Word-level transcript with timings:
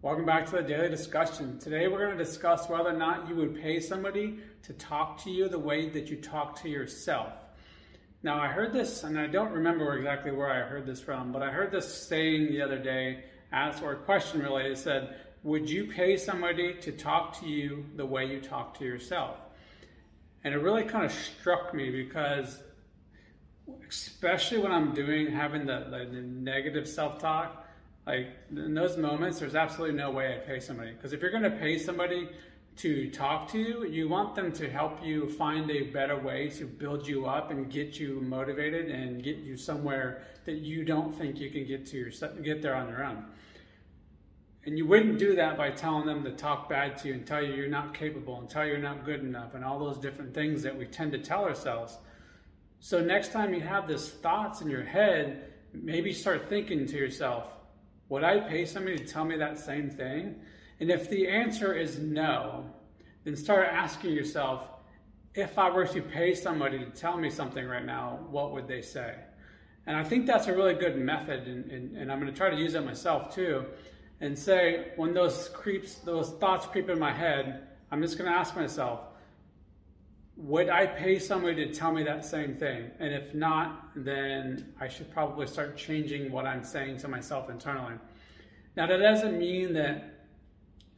Welcome 0.00 0.26
back 0.26 0.46
to 0.46 0.52
the 0.52 0.62
daily 0.62 0.88
discussion. 0.88 1.58
Today 1.58 1.88
we're 1.88 2.06
going 2.06 2.16
to 2.16 2.24
discuss 2.24 2.68
whether 2.68 2.90
or 2.90 2.96
not 2.96 3.28
you 3.28 3.34
would 3.34 3.60
pay 3.60 3.80
somebody 3.80 4.38
to 4.62 4.72
talk 4.74 5.20
to 5.24 5.30
you 5.30 5.48
the 5.48 5.58
way 5.58 5.88
that 5.88 6.08
you 6.08 6.14
talk 6.18 6.62
to 6.62 6.68
yourself. 6.68 7.32
Now, 8.22 8.38
I 8.38 8.46
heard 8.46 8.72
this, 8.72 9.02
and 9.02 9.18
I 9.18 9.26
don't 9.26 9.50
remember 9.50 9.96
exactly 9.96 10.30
where 10.30 10.52
I 10.52 10.60
heard 10.60 10.86
this 10.86 11.00
from, 11.00 11.32
but 11.32 11.42
I 11.42 11.50
heard 11.50 11.72
this 11.72 11.92
saying 11.92 12.46
the 12.46 12.62
other 12.62 12.78
day, 12.78 13.24
asked 13.50 13.82
or 13.82 13.90
a 13.90 13.96
question 13.96 14.40
really. 14.40 14.66
It 14.66 14.78
said, 14.78 15.16
Would 15.42 15.68
you 15.68 15.88
pay 15.88 16.16
somebody 16.16 16.74
to 16.74 16.92
talk 16.92 17.40
to 17.40 17.48
you 17.48 17.84
the 17.96 18.06
way 18.06 18.24
you 18.24 18.40
talk 18.40 18.78
to 18.78 18.84
yourself? 18.84 19.36
And 20.44 20.54
it 20.54 20.58
really 20.58 20.84
kind 20.84 21.06
of 21.06 21.12
struck 21.12 21.74
me 21.74 21.90
because, 21.90 22.62
especially 23.88 24.58
when 24.58 24.70
I'm 24.70 24.94
doing 24.94 25.26
having 25.26 25.66
the, 25.66 25.88
the 25.90 26.22
negative 26.22 26.86
self 26.86 27.18
talk, 27.18 27.64
like 28.08 28.28
in 28.50 28.72
those 28.72 28.96
moments, 28.96 29.38
there's 29.38 29.54
absolutely 29.54 29.94
no 29.94 30.10
way 30.10 30.32
I'd 30.32 30.46
pay 30.46 30.60
somebody. 30.60 30.92
Because 30.92 31.12
if 31.12 31.20
you're 31.20 31.30
going 31.30 31.42
to 31.42 31.50
pay 31.50 31.78
somebody 31.78 32.30
to 32.76 33.10
talk 33.10 33.50
to 33.52 33.58
you, 33.58 33.84
you 33.84 34.08
want 34.08 34.34
them 34.34 34.50
to 34.52 34.70
help 34.70 35.04
you 35.04 35.28
find 35.28 35.70
a 35.70 35.82
better 35.90 36.18
way 36.18 36.48
to 36.48 36.64
build 36.64 37.06
you 37.06 37.26
up 37.26 37.50
and 37.50 37.70
get 37.70 38.00
you 38.00 38.22
motivated 38.22 38.90
and 38.90 39.22
get 39.22 39.36
you 39.36 39.58
somewhere 39.58 40.22
that 40.46 40.54
you 40.54 40.86
don't 40.86 41.14
think 41.18 41.38
you 41.38 41.50
can 41.50 41.66
get 41.66 41.84
to 41.84 41.98
your, 41.98 42.10
get 42.42 42.62
there 42.62 42.74
on 42.74 42.88
your 42.88 43.04
own. 43.04 43.26
And 44.64 44.78
you 44.78 44.86
wouldn't 44.86 45.18
do 45.18 45.36
that 45.36 45.58
by 45.58 45.70
telling 45.70 46.06
them 46.06 46.24
to 46.24 46.30
talk 46.30 46.66
bad 46.70 46.96
to 46.98 47.08
you 47.08 47.14
and 47.14 47.26
tell 47.26 47.44
you 47.44 47.52
you're 47.52 47.68
not 47.68 47.92
capable 47.92 48.38
and 48.38 48.48
tell 48.48 48.64
you 48.64 48.72
you're 48.72 48.80
not 48.80 49.04
good 49.04 49.20
enough 49.20 49.54
and 49.54 49.62
all 49.62 49.78
those 49.78 49.98
different 49.98 50.32
things 50.32 50.62
that 50.62 50.74
we 50.74 50.86
tend 50.86 51.12
to 51.12 51.18
tell 51.18 51.44
ourselves. 51.44 51.98
So 52.80 53.02
next 53.02 53.32
time 53.32 53.52
you 53.52 53.60
have 53.60 53.86
these 53.86 54.08
thoughts 54.08 54.62
in 54.62 54.70
your 54.70 54.84
head, 54.84 55.52
maybe 55.74 56.14
start 56.14 56.48
thinking 56.48 56.86
to 56.86 56.96
yourself, 56.96 57.52
would 58.08 58.24
I 58.24 58.40
pay 58.40 58.64
somebody 58.64 58.98
to 58.98 59.04
tell 59.04 59.24
me 59.24 59.36
that 59.36 59.58
same 59.58 59.90
thing? 59.90 60.36
And 60.80 60.90
if 60.90 61.10
the 61.10 61.28
answer 61.28 61.74
is 61.74 61.98
no, 61.98 62.64
then 63.24 63.36
start 63.36 63.66
asking 63.66 64.12
yourself, 64.12 64.68
if 65.34 65.58
I 65.58 65.70
were 65.70 65.86
to 65.86 66.02
pay 66.02 66.34
somebody 66.34 66.78
to 66.78 66.86
tell 66.86 67.16
me 67.16 67.30
something 67.30 67.66
right 67.66 67.84
now, 67.84 68.18
what 68.30 68.52
would 68.52 68.66
they 68.66 68.82
say? 68.82 69.14
And 69.86 69.96
I 69.96 70.04
think 70.04 70.26
that's 70.26 70.46
a 70.46 70.54
really 70.54 70.74
good 70.74 70.98
method, 70.98 71.46
and, 71.46 71.70
and, 71.70 71.96
and 71.96 72.12
I'm 72.12 72.20
going 72.20 72.30
to 72.32 72.36
try 72.36 72.50
to 72.50 72.56
use 72.56 72.74
it 72.74 72.84
myself 72.84 73.34
too. 73.34 73.64
And 74.20 74.38
say, 74.38 74.92
when 74.96 75.14
those 75.14 75.48
creeps, 75.50 75.94
those 75.96 76.30
thoughts 76.30 76.66
creep 76.66 76.90
in 76.90 76.98
my 76.98 77.12
head, 77.12 77.68
I'm 77.90 78.02
just 78.02 78.18
going 78.18 78.30
to 78.30 78.36
ask 78.36 78.56
myself, 78.56 79.00
would 80.38 80.68
I 80.68 80.86
pay 80.86 81.18
somebody 81.18 81.66
to 81.66 81.74
tell 81.74 81.92
me 81.92 82.04
that 82.04 82.24
same 82.24 82.54
thing? 82.54 82.92
And 83.00 83.12
if 83.12 83.34
not, 83.34 83.90
then 83.96 84.72
I 84.80 84.86
should 84.86 85.10
probably 85.10 85.48
start 85.48 85.76
changing 85.76 86.30
what 86.30 86.46
I'm 86.46 86.62
saying 86.62 86.98
to 86.98 87.08
myself 87.08 87.50
internally. 87.50 87.94
Now, 88.76 88.86
that 88.86 88.98
doesn't 88.98 89.36
mean 89.36 89.72
that 89.74 90.14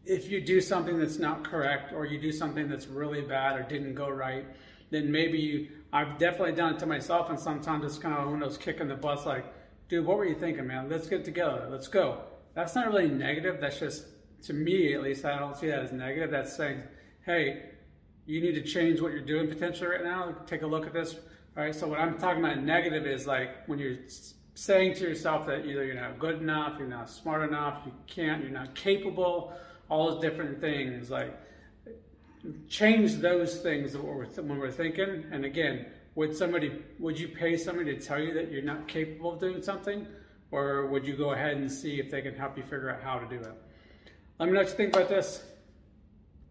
if 0.05 0.31
you 0.31 0.43
do 0.43 0.61
something 0.61 0.99
that's 0.99 1.19
not 1.19 1.43
correct 1.43 1.95
or 1.95 2.05
you 2.05 2.21
do 2.21 2.31
something 2.33 2.69
that's 2.69 2.87
really 2.87 3.23
bad 3.23 3.59
or 3.59 3.63
didn't 3.63 3.95
go 3.95 4.11
right, 4.11 4.45
then 4.91 5.11
maybe 5.11 5.39
you, 5.39 5.69
I've 5.91 6.19
definitely 6.19 6.53
done 6.53 6.75
it 6.75 6.79
to 6.81 6.87
myself 6.87 7.31
and 7.31 7.41
sometimes 7.41 7.87
it's 7.87 7.99
kind 7.99 8.15
of 8.15 8.27
one 8.27 8.43
of 8.43 8.49
those 8.49 8.59
kicking 8.59 8.89
the 8.89 8.95
butts 8.95 9.25
like, 9.25 9.47
dude, 9.89 10.05
what 10.05 10.19
were 10.19 10.27
you 10.27 10.35
thinking, 10.35 10.67
man? 10.67 10.91
Let's 10.91 11.09
get 11.09 11.25
together. 11.25 11.67
Let's 11.71 11.89
go. 11.89 12.21
That's 12.55 12.75
not 12.75 12.89
really 12.89 13.09
negative. 13.09 13.59
That's 13.59 13.79
just, 13.79 14.05
to 14.43 14.53
me 14.53 14.93
at 14.93 15.03
least, 15.03 15.25
I 15.25 15.39
don't 15.39 15.57
see 15.57 15.69
that 15.69 15.79
as 15.79 15.93
negative. 15.93 16.31
That's 16.31 16.55
saying, 16.55 16.83
hey, 17.25 17.71
you 18.31 18.41
need 18.41 18.55
to 18.55 18.63
change 18.63 19.01
what 19.01 19.11
you're 19.11 19.21
doing 19.21 19.49
potentially 19.49 19.89
right 19.89 20.05
now. 20.05 20.37
Take 20.47 20.63
a 20.63 20.67
look 20.67 20.87
at 20.87 20.93
this. 20.93 21.15
All 21.57 21.65
right. 21.65 21.75
So 21.75 21.89
what 21.89 21.99
I'm 21.99 22.17
talking 22.17 22.45
about 22.45 22.63
negative 22.63 23.05
is 23.05 23.27
like 23.27 23.67
when 23.67 23.81
you're 23.81 23.97
saying 24.55 24.95
to 24.95 25.01
yourself 25.01 25.49
that 25.49 25.67
either 25.67 25.85
you're 25.85 25.97
not 25.97 26.21
good 26.21 26.41
enough, 26.41 26.79
you're 26.79 26.87
not 26.87 27.11
smart 27.11 27.49
enough, 27.49 27.83
you 27.85 27.93
can't, 28.07 28.41
you're 28.43 28.53
not 28.53 28.77
capable, 28.77 29.53
all 29.89 30.13
those 30.13 30.23
different 30.23 30.61
things. 30.61 31.11
Like 31.11 31.37
change 32.69 33.17
those 33.17 33.59
things 33.59 33.97
when 33.97 34.59
we're, 34.59 34.71
thinking. 34.71 35.25
And 35.33 35.45
again, 35.45 35.87
would 36.15 36.37
somebody, 36.37 36.71
would 37.01 37.19
you 37.19 37.27
pay 37.27 37.57
somebody 37.57 37.97
to 37.97 38.01
tell 38.01 38.21
you 38.21 38.33
that 38.35 38.53
you're 38.53 38.63
not 38.63 38.87
capable 38.87 39.33
of 39.33 39.41
doing 39.41 39.61
something? 39.61 40.07
Or 40.53 40.87
would 40.87 41.05
you 41.05 41.17
go 41.17 41.33
ahead 41.33 41.57
and 41.57 41.71
see 41.71 41.99
if 41.99 42.13
they 42.13 42.23
can 42.23 42.37
help 42.37 42.57
you 42.57 42.63
figure 42.63 42.91
out 42.91 43.03
how 43.03 43.19
to 43.19 43.27
do 43.27 43.43
it? 43.43 43.55
Let 44.39 44.47
me 44.47 44.53
know 44.53 44.61
what 44.61 44.69
you 44.69 44.75
think 44.75 44.95
about 44.95 45.09
this. 45.09 45.43